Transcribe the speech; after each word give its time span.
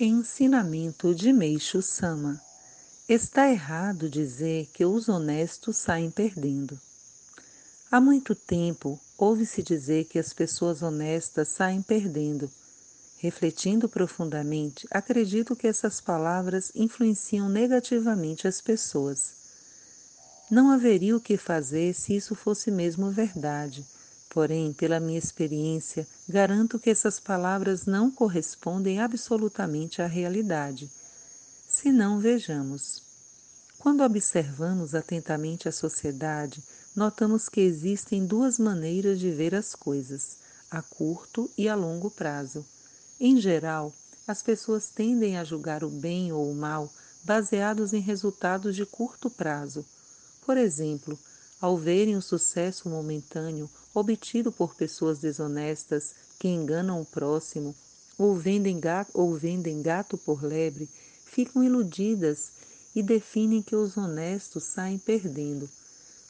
Ensinamento 0.00 1.14
de 1.14 1.34
Meixo 1.34 1.82
Sama 1.82 2.40
Está 3.06 3.50
errado 3.50 4.08
dizer 4.08 4.66
que 4.72 4.86
os 4.86 5.06
honestos 5.06 5.76
saem 5.76 6.10
perdendo. 6.10 6.80
Há 7.90 8.00
muito 8.00 8.34
tempo 8.34 8.98
ouve-se 9.18 9.62
dizer 9.62 10.06
que 10.06 10.18
as 10.18 10.32
pessoas 10.32 10.82
honestas 10.82 11.48
saem 11.48 11.82
perdendo. 11.82 12.50
Refletindo 13.18 13.86
profundamente, 13.86 14.88
acredito 14.90 15.54
que 15.54 15.66
essas 15.66 16.00
palavras 16.00 16.72
influenciam 16.74 17.50
negativamente 17.50 18.48
as 18.48 18.62
pessoas. 18.62 19.34
Não 20.50 20.70
haveria 20.70 21.14
o 21.14 21.20
que 21.20 21.36
fazer 21.36 21.94
se 21.94 22.16
isso 22.16 22.34
fosse 22.34 22.70
mesmo 22.70 23.10
verdade 23.10 23.84
Porém, 24.32 24.72
pela 24.72 24.98
minha 24.98 25.18
experiência, 25.18 26.08
garanto 26.26 26.78
que 26.78 26.88
essas 26.88 27.20
palavras 27.20 27.84
não 27.84 28.10
correspondem 28.10 28.98
absolutamente 28.98 30.00
à 30.00 30.06
realidade. 30.06 30.90
Se 31.68 31.92
não, 31.92 32.18
vejamos. 32.18 33.02
Quando 33.78 34.02
observamos 34.02 34.94
atentamente 34.94 35.68
a 35.68 35.72
sociedade, 35.72 36.62
notamos 36.96 37.46
que 37.46 37.60
existem 37.60 38.24
duas 38.24 38.58
maneiras 38.58 39.20
de 39.20 39.30
ver 39.30 39.54
as 39.54 39.74
coisas, 39.74 40.38
a 40.70 40.80
curto 40.80 41.50
e 41.58 41.68
a 41.68 41.74
longo 41.74 42.10
prazo. 42.10 42.64
Em 43.20 43.38
geral, 43.38 43.92
as 44.26 44.42
pessoas 44.42 44.88
tendem 44.88 45.36
a 45.36 45.44
julgar 45.44 45.84
o 45.84 45.90
bem 45.90 46.32
ou 46.32 46.50
o 46.50 46.54
mal 46.54 46.90
baseados 47.22 47.92
em 47.92 48.00
resultados 48.00 48.74
de 48.74 48.86
curto 48.86 49.28
prazo. 49.28 49.84
Por 50.46 50.56
exemplo, 50.56 51.18
ao 51.62 51.78
verem 51.78 52.16
o 52.16 52.20
sucesso 52.20 52.88
momentâneo 52.88 53.70
obtido 53.94 54.50
por 54.50 54.74
pessoas 54.74 55.20
desonestas 55.20 56.14
que 56.38 56.48
enganam 56.48 57.00
o 57.00 57.06
próximo 57.06 57.72
ou 58.18 58.34
vendem 58.36 58.80
gato, 58.80 59.12
ou 59.14 59.34
vendem 59.34 59.80
gato 59.80 60.18
por 60.18 60.42
lebre, 60.42 60.90
ficam 61.24 61.62
iludidas 61.62 62.50
e 62.94 63.02
definem 63.02 63.62
que 63.62 63.76
os 63.76 63.96
honestos 63.96 64.64
saem 64.64 64.98
perdendo. 64.98 65.68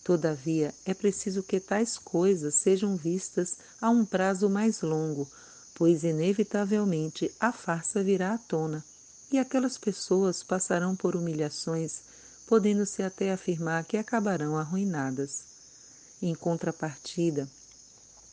Todavia, 0.05 0.75
é 0.85 0.93
preciso 0.93 1.43
que 1.43 1.59
tais 1.59 1.97
coisas 1.97 2.55
sejam 2.55 2.95
vistas 2.95 3.57
a 3.81 3.89
um 3.89 4.05
prazo 4.05 4.51
mais 4.51 4.83
longo, 4.83 5.27
pois 5.75 6.05
inevitavelmente 6.05 7.33
a 7.41 7.53
farsa 7.53 8.03
virá 8.03 8.35
à 8.35 8.39
tona 8.39 8.85
e 9.33 9.39
aquelas 9.39 9.79
pessoas 9.79 10.43
passarão 10.43 10.95
por 10.95 11.17
humilhações, 11.17 12.03
podendo-se 12.53 13.03
até 13.03 13.33
afirmar 13.33 13.83
que 13.83 13.97
acabarão 13.97 14.59
arruinadas. 14.59 15.43
Em 16.21 16.35
contrapartida, 16.35 17.49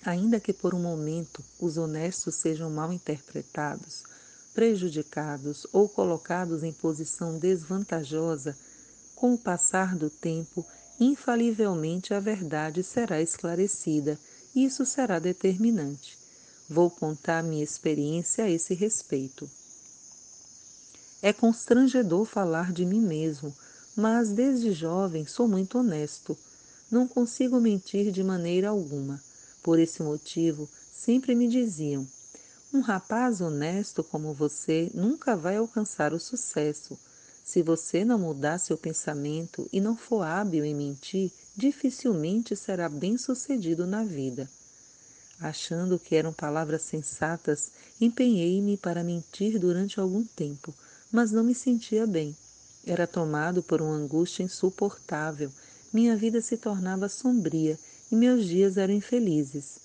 ainda 0.03 0.41
que 0.41 0.51
por 0.51 0.75
um 0.75 0.81
momento 0.81 1.41
os 1.57 1.77
honestos 1.77 2.35
sejam 2.35 2.69
mal 2.69 2.91
interpretados, 2.91 4.03
prejudicados 4.53 5.65
ou 5.71 5.87
colocados 5.87 6.63
em 6.63 6.73
posição 6.73 7.39
desvantajosa, 7.39 8.57
com 9.15 9.35
o 9.35 9.37
passar 9.37 9.95
do 9.95 10.09
tempo, 10.09 10.65
infalivelmente 10.99 12.13
a 12.13 12.19
verdade 12.19 12.83
será 12.83 13.21
esclarecida 13.21 14.19
e 14.53 14.65
isso 14.65 14.85
será 14.85 15.17
determinante. 15.17 16.17
Vou 16.69 16.91
contar 16.91 17.41
minha 17.41 17.63
experiência 17.63 18.43
a 18.43 18.49
esse 18.49 18.73
respeito. 18.73 19.49
É 21.21 21.31
constrangedor 21.31 22.25
falar 22.25 22.73
de 22.73 22.85
mim 22.85 22.99
mesmo, 22.99 23.55
mas 23.99 24.29
desde 24.29 24.71
jovem 24.71 25.25
sou 25.25 25.47
muito 25.47 25.77
honesto 25.77 26.37
não 26.91 27.07
consigo 27.07 27.59
mentir 27.59 28.11
de 28.11 28.23
maneira 28.23 28.69
alguma. 28.69 29.21
Por 29.61 29.77
esse 29.77 30.01
motivo, 30.01 30.67
sempre 30.91 31.35
me 31.35 31.47
diziam: 31.47 32.07
um 32.73 32.79
rapaz 32.79 33.41
honesto 33.41 34.03
como 34.03 34.33
você 34.33 34.89
nunca 34.93 35.35
vai 35.35 35.57
alcançar 35.57 36.13
o 36.13 36.19
sucesso. 36.19 36.97
Se 37.43 37.61
você 37.61 38.05
não 38.05 38.19
mudar 38.19 38.59
seu 38.59 38.77
pensamento 38.77 39.67
e 39.71 39.81
não 39.81 39.95
for 39.95 40.23
hábil 40.23 40.63
em 40.63 40.75
mentir, 40.75 41.31
dificilmente 41.55 42.55
será 42.55 42.87
bem-sucedido 42.87 43.87
na 43.87 44.03
vida. 44.03 44.49
Achando 45.39 45.97
que 45.97 46.15
eram 46.15 46.33
palavras 46.33 46.83
sensatas, 46.83 47.71
empenhei-me 47.99 48.77
para 48.77 49.03
mentir 49.03 49.57
durante 49.57 49.99
algum 49.99 50.23
tempo, 50.23 50.73
mas 51.11 51.31
não 51.31 51.43
me 51.43 51.55
sentia 51.55 52.05
bem. 52.05 52.35
Era 52.89 53.05
tomado 53.05 53.61
por 53.61 53.83
uma 53.83 53.93
angústia 53.93 54.41
insuportável 54.41 55.51
minha 55.93 56.15
vida 56.15 56.41
se 56.41 56.57
tornava 56.57 57.07
sombria 57.07 57.77
e 58.11 58.15
meus 58.15 58.45
dias 58.45 58.77
eram 58.77 58.95
infelizes. 58.95 59.77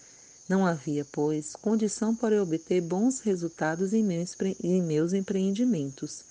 Não 0.49 0.67
havia, 0.67 1.07
pois, 1.13 1.55
condição 1.55 2.15
para 2.15 2.43
obter 2.43 2.81
bons 2.81 3.21
resultados 3.21 3.93
em 3.93 4.03
meus 4.83 5.13
empreendimentos. 5.13 6.25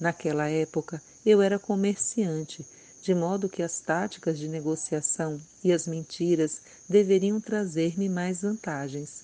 Naquela 0.00 0.48
época, 0.48 1.02
eu 1.24 1.42
era 1.42 1.58
comerciante, 1.58 2.66
de 3.02 3.14
modo 3.14 3.46
que 3.46 3.62
as 3.62 3.78
táticas 3.80 4.38
de 4.38 4.48
negociação 4.48 5.38
e 5.62 5.70
as 5.70 5.86
mentiras 5.86 6.62
deveriam 6.88 7.38
trazer-me 7.38 8.08
mais 8.08 8.40
vantagens. 8.40 9.22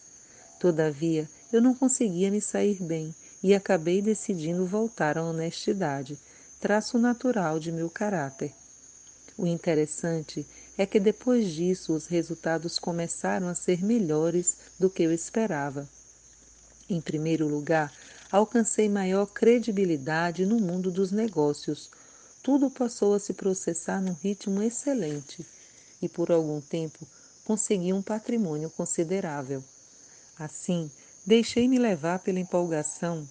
Todavia, 0.60 1.26
eu 1.50 1.62
não 1.62 1.74
conseguia 1.74 2.30
me 2.30 2.40
sair 2.42 2.82
bem 2.82 3.14
e 3.42 3.54
acabei 3.54 4.02
decidindo 4.02 4.66
voltar 4.66 5.16
à 5.16 5.24
honestidade, 5.24 6.18
traço 6.62 6.96
natural 6.96 7.58
de 7.58 7.72
meu 7.72 7.90
caráter. 7.90 8.54
O 9.36 9.44
interessante 9.48 10.46
é 10.78 10.86
que 10.86 11.00
depois 11.00 11.50
disso 11.50 11.92
os 11.92 12.06
resultados 12.06 12.78
começaram 12.78 13.48
a 13.48 13.54
ser 13.54 13.82
melhores 13.82 14.58
do 14.78 14.88
que 14.88 15.02
eu 15.02 15.12
esperava. 15.12 15.88
Em 16.88 17.00
primeiro 17.00 17.48
lugar, 17.48 17.92
alcancei 18.30 18.88
maior 18.88 19.26
credibilidade 19.26 20.46
no 20.46 20.60
mundo 20.60 20.88
dos 20.92 21.10
negócios. 21.10 21.90
Tudo 22.44 22.70
passou 22.70 23.12
a 23.12 23.18
se 23.18 23.34
processar 23.34 24.00
num 24.00 24.12
ritmo 24.12 24.62
excelente 24.62 25.44
e 26.00 26.08
por 26.08 26.30
algum 26.30 26.60
tempo 26.60 27.04
consegui 27.44 27.92
um 27.92 28.02
patrimônio 28.02 28.70
considerável. 28.70 29.64
Assim, 30.38 30.88
deixei-me 31.26 31.76
levar 31.76 32.20
pela 32.20 32.38
empolgação 32.38 33.28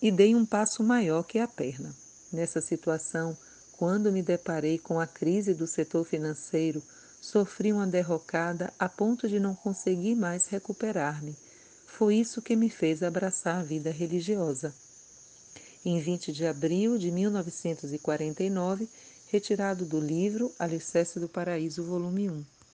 e 0.00 0.10
dei 0.10 0.34
um 0.34 0.46
passo 0.46 0.82
maior 0.82 1.24
que 1.24 1.38
a 1.38 1.46
perna. 1.46 1.94
Nessa 2.32 2.60
situação, 2.60 3.36
quando 3.72 4.12
me 4.12 4.22
deparei 4.22 4.78
com 4.78 5.00
a 5.00 5.06
crise 5.06 5.54
do 5.54 5.66
setor 5.66 6.04
financeiro, 6.04 6.82
sofri 7.20 7.72
uma 7.72 7.86
derrocada 7.86 8.72
a 8.78 8.88
ponto 8.88 9.28
de 9.28 9.40
não 9.40 9.54
conseguir 9.54 10.14
mais 10.14 10.46
recuperar-me. 10.46 11.36
Foi 11.86 12.16
isso 12.16 12.40
que 12.40 12.56
me 12.56 12.70
fez 12.70 13.02
abraçar 13.02 13.60
a 13.60 13.62
vida 13.62 13.90
religiosa. 13.90 14.74
Em 15.84 16.00
20 16.00 16.32
de 16.32 16.46
abril 16.46 16.96
de 16.98 17.10
1949, 17.10 18.88
retirado 19.28 19.84
do 19.84 20.00
livro 20.00 20.52
Alicerce 20.58 21.18
do 21.18 21.28
Paraíso, 21.28 21.82
volume 21.82 22.30
1. 22.30 22.59